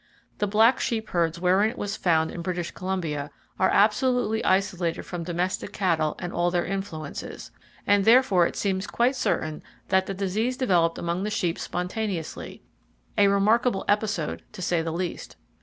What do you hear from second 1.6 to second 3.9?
it was found in British Columbia are